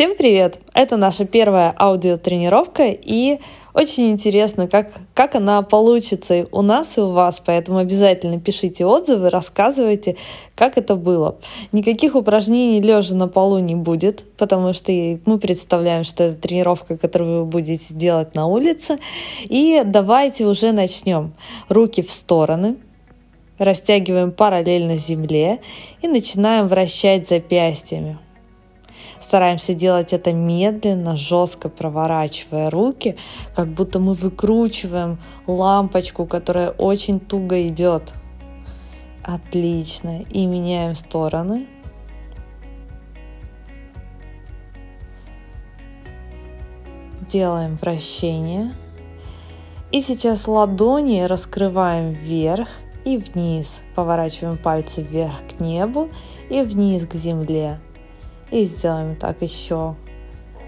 [0.00, 0.58] Всем привет!
[0.72, 3.38] Это наша первая аудиотренировка, и
[3.74, 9.28] очень интересно, как, как она получится у нас и у вас, поэтому обязательно пишите отзывы,
[9.28, 10.16] рассказывайте,
[10.54, 11.36] как это было.
[11.72, 17.40] Никаких упражнений лежа на полу не будет, потому что мы представляем, что это тренировка, которую
[17.40, 19.00] вы будете делать на улице.
[19.42, 21.34] И давайте уже начнем.
[21.68, 22.76] Руки в стороны,
[23.58, 25.60] растягиваем параллельно земле
[26.00, 28.16] и начинаем вращать запястьями.
[29.20, 33.16] Стараемся делать это медленно, жестко проворачивая руки,
[33.54, 38.14] как будто мы выкручиваем лампочку, которая очень туго идет.
[39.22, 40.22] Отлично.
[40.22, 41.66] И меняем стороны.
[47.28, 48.74] Делаем вращение.
[49.92, 52.68] И сейчас ладони раскрываем вверх
[53.04, 53.82] и вниз.
[53.94, 56.10] Поворачиваем пальцы вверх к небу
[56.48, 57.78] и вниз к земле.
[58.50, 59.94] И сделаем так еще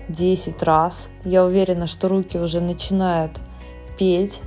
[0.08, 1.08] 10 раз.
[1.24, 3.40] Я уверена, что руки уже начинают
[3.98, 4.40] петь.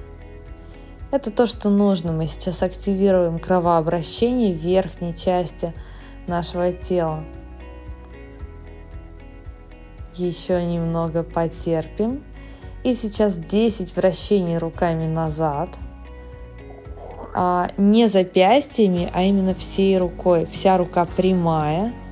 [1.11, 2.13] Это то, что нужно.
[2.13, 5.73] Мы сейчас активируем кровообращение верхней части
[6.27, 7.25] нашего тела.
[10.15, 12.23] Еще немного потерпим.
[12.83, 15.69] И сейчас 10 вращений руками назад.
[17.33, 20.45] А не запястьями, а именно всей рукой.
[20.45, 21.93] Вся рука прямая–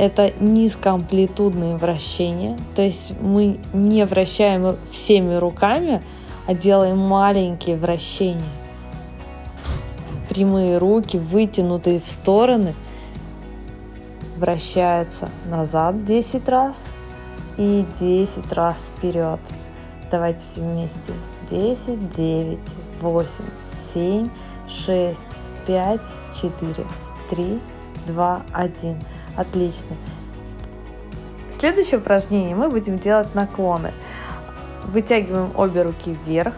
[0.00, 6.02] это низкоамплитудные вращения, то есть мы не вращаем всеми руками,
[6.46, 8.48] а делаем маленькие вращения.
[10.30, 12.74] Прямые руки, вытянутые в стороны,
[14.38, 16.82] вращаются назад 10 раз
[17.58, 19.40] и 10 раз вперед.
[20.10, 21.12] Давайте все вместе.
[21.50, 22.58] 10, 9,
[23.02, 23.28] 8,
[23.92, 24.30] 7,
[24.66, 25.22] 6,
[25.66, 26.00] 5,
[26.40, 26.86] 4,
[27.28, 27.60] 3,
[28.06, 28.96] 2, 1.
[29.36, 29.96] Отлично.
[31.60, 33.92] Следующее упражнение мы будем делать наклоны.
[34.84, 36.54] Вытягиваем обе руки вверх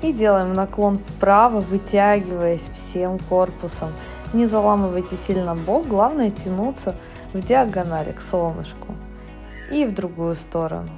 [0.00, 3.92] и делаем наклон вправо, вытягиваясь всем корпусом.
[4.32, 6.94] Не заламывайте сильно бок, главное тянуться
[7.32, 8.94] в диагонали к солнышку
[9.70, 10.90] и в другую сторону.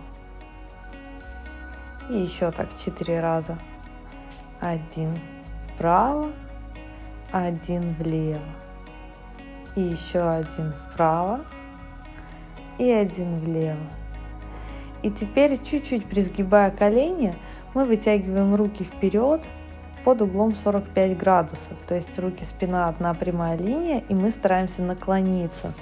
[2.10, 3.58] И еще так четыре раза.
[4.60, 5.18] Один
[5.74, 6.30] вправо,
[7.32, 8.61] один влево
[9.76, 11.40] и еще один вправо
[12.78, 13.78] и один влево.
[15.02, 17.36] И теперь чуть-чуть призгибая колени,
[17.74, 19.46] мы вытягиваем руки вперед
[20.04, 21.76] под углом 45 градусов.
[21.88, 25.72] То есть руки, спина, одна прямая линия, и мы стараемся наклониться.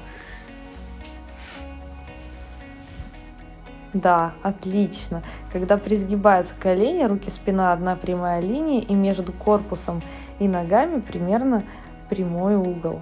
[3.93, 5.23] Да, отлично.
[5.53, 10.01] Когда призгибаются колени, руки, спина, одна прямая линия, и между корпусом
[10.39, 11.65] и ногами примерно
[12.09, 13.01] прямой угол.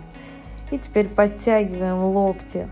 [0.70, 2.68] И теперь подтягиваем локти,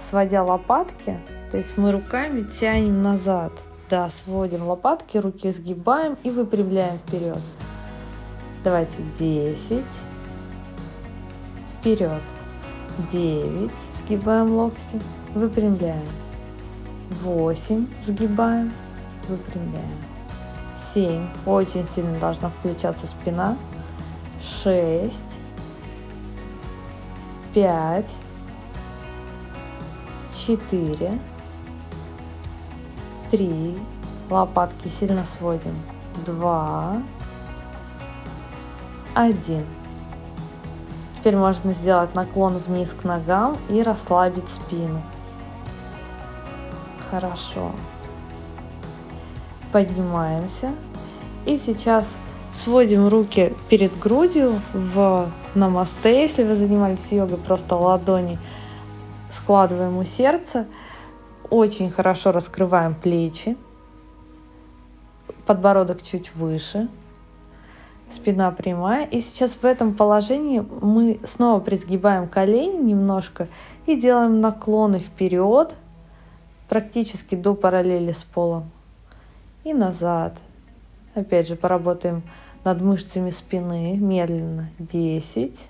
[0.00, 1.18] сводя лопатки.
[1.50, 3.52] То есть мы руками тянем назад.
[3.88, 7.38] Да, сводим лопатки, руки сгибаем и выпрямляем вперед.
[8.62, 9.84] Давайте 10.
[11.78, 12.22] Вперед.
[13.12, 13.70] 9.
[13.98, 15.00] Сгибаем локти.
[15.34, 16.06] Выпрямляем.
[17.22, 17.86] 8.
[18.04, 18.72] Сгибаем.
[19.28, 19.98] Выпрямляем.
[20.94, 21.26] 7.
[21.46, 23.56] Очень сильно должна включаться спина.
[24.40, 25.22] 6
[27.54, 28.10] пять,
[30.34, 31.18] четыре,
[33.30, 33.78] три,
[34.28, 35.74] лопатки сильно сводим,
[36.24, 37.02] два,
[39.14, 39.66] один.
[41.16, 45.02] Теперь можно сделать наклон вниз к ногам и расслабить спину.
[47.10, 47.72] Хорошо.
[49.72, 50.72] Поднимаемся.
[51.44, 52.16] И сейчас
[52.52, 58.38] сводим руки перед грудью в намасте, если вы занимались йогой, просто ладони
[59.32, 60.66] складываем у сердца.
[61.48, 63.56] Очень хорошо раскрываем плечи.
[65.46, 66.88] Подбородок чуть выше.
[68.10, 69.06] Спина прямая.
[69.06, 73.48] И сейчас в этом положении мы снова призгибаем колени немножко
[73.86, 75.74] и делаем наклоны вперед,
[76.68, 78.70] практически до параллели с полом.
[79.64, 80.34] И назад.
[81.20, 82.22] Опять же, поработаем
[82.64, 84.70] над мышцами спины медленно.
[84.78, 85.68] 10,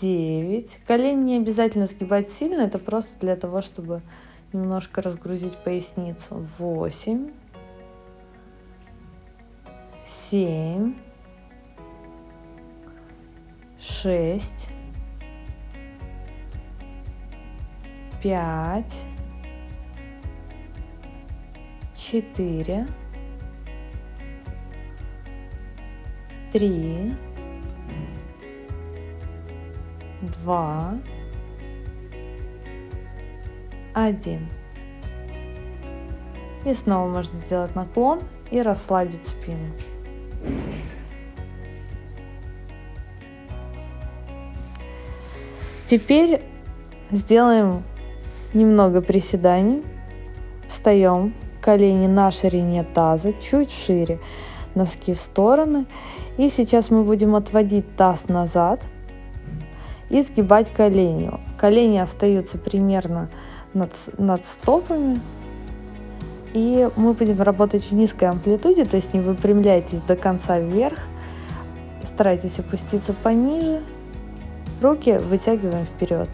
[0.00, 0.80] 9.
[0.86, 4.00] Колени не обязательно сгибать сильно, это просто для того, чтобы
[4.54, 6.48] немножко разгрузить поясницу.
[6.58, 7.30] 8,
[10.30, 10.94] 7,
[13.78, 14.52] 6,
[18.22, 18.84] 5,
[22.10, 22.86] 4,
[26.50, 27.14] три,
[30.22, 30.98] два,
[33.92, 34.48] один.
[36.64, 39.70] И снова можно сделать наклон и расслабить спину.
[45.86, 46.40] Теперь
[47.10, 47.82] сделаем
[48.54, 49.82] немного приседаний.
[50.68, 51.34] Встаем,
[51.68, 54.20] колени на ширине таза, чуть шире,
[54.74, 55.84] носки в стороны.
[56.38, 58.86] И сейчас мы будем отводить таз назад
[60.08, 61.30] и сгибать колени.
[61.58, 63.28] Колени остаются примерно
[63.74, 65.20] над, над стопами.
[66.54, 70.98] И мы будем работать в низкой амплитуде, то есть не выпрямляйтесь до конца вверх.
[72.02, 73.82] Старайтесь опуститься пониже
[74.80, 76.30] Руки вытягиваем вперед,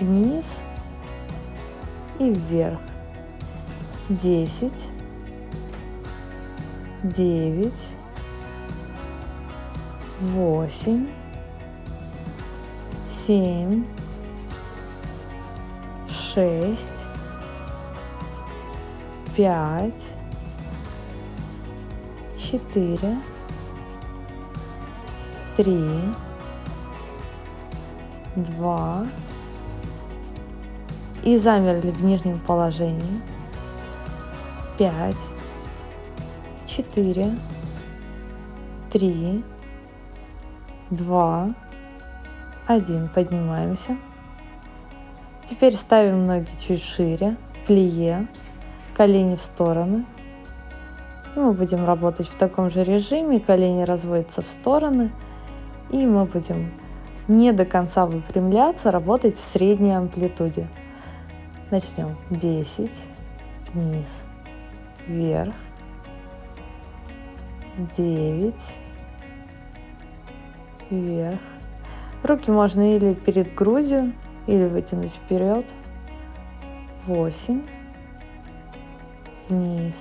[0.00, 0.46] вниз
[2.18, 2.78] и вверх.
[4.08, 4.88] Десять,
[7.02, 7.74] девять,
[10.18, 11.08] восемь,
[13.10, 13.84] семь,
[16.08, 16.90] шесть,
[19.36, 19.92] пять,
[22.38, 23.18] четыре,
[25.54, 25.86] три,
[28.36, 29.06] два.
[31.22, 33.20] И замерли в нижнем положении.
[34.78, 35.16] Пять,
[36.64, 37.34] четыре,
[38.92, 39.42] три,
[40.88, 41.52] два,
[42.68, 43.08] один.
[43.08, 43.96] Поднимаемся.
[45.50, 47.36] Теперь ставим ноги чуть шире,
[47.66, 48.28] плие,
[48.94, 50.06] колени в стороны.
[51.34, 55.10] И мы будем работать в таком же режиме, колени разводятся в стороны,
[55.90, 56.72] и мы будем
[57.26, 60.68] не до конца выпрямляться, работать в средней амплитуде.
[61.72, 62.16] Начнем.
[62.30, 62.90] 10,
[63.74, 64.24] вниз,
[65.08, 65.54] вверх,
[67.96, 68.54] 9,
[70.90, 71.40] вверх.
[72.22, 74.12] Руки можно или перед грудью,
[74.46, 75.64] или вытянуть вперед.
[77.06, 77.62] 8,
[79.48, 79.96] вниз,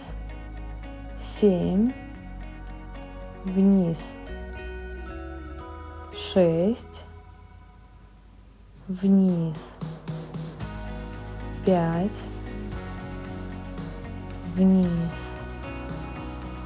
[1.19, 1.94] 7,
[3.45, 4.15] вниз,
[6.33, 7.06] 6,
[8.88, 9.57] вниз,
[11.65, 12.12] пять,
[14.57, 14.89] вниз,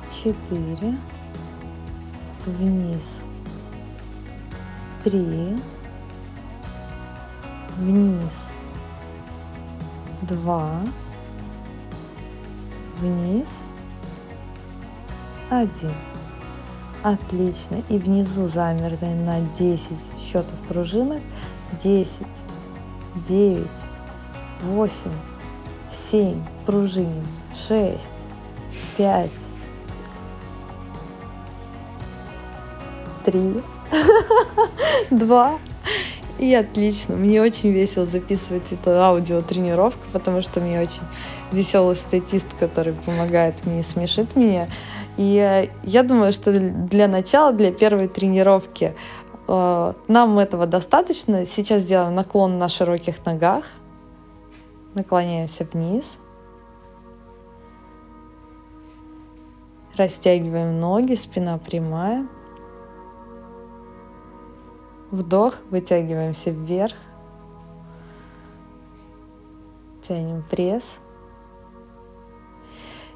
[0.09, 0.95] четыре,
[2.45, 3.01] вниз,
[5.03, 5.57] три,
[7.77, 8.31] вниз,
[10.21, 10.81] два,
[12.99, 13.47] вниз,
[15.49, 15.91] один.
[17.03, 17.81] Отлично.
[17.89, 21.21] И внизу замерли на 10 счетов пружинок
[21.83, 22.27] 10,
[23.27, 23.67] 9,
[24.61, 24.95] 8,
[26.11, 27.25] 7, пружиним,
[27.68, 28.12] 6,
[28.98, 29.30] 5,
[33.25, 33.62] 3,
[35.12, 35.59] 2.
[36.39, 37.15] И отлично.
[37.15, 41.03] Мне очень весело записывать эту аудиотренировку, потому что мне очень
[41.51, 44.69] веселый статист, который помогает мне и смешит меня.
[45.18, 48.95] И я думаю, что для начала, для первой тренировки
[49.47, 51.45] Э, нам этого достаточно.
[51.45, 53.65] Сейчас сделаем наклон на широких ногах.
[54.94, 56.06] Наклоняемся вниз.
[59.97, 62.27] Растягиваем ноги, спина прямая.
[65.11, 66.95] Вдох, вытягиваемся вверх.
[70.07, 70.83] Тянем пресс.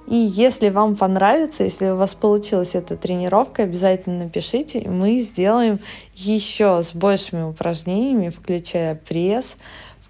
[0.07, 5.79] И если вам понравится, если у вас получилась эта тренировка, обязательно напишите, мы сделаем
[6.13, 9.55] еще с большими упражнениями, включая пресс,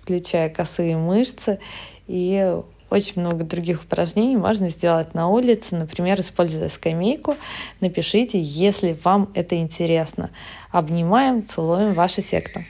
[0.02, 1.60] включая косые мышцы
[2.08, 2.60] и
[2.96, 7.36] очень много других упражнений можно сделать на улице, например, используя скамейку.
[7.82, 10.30] Напишите, если вам это интересно.
[10.72, 12.62] Обнимаем, целуем вашу секту.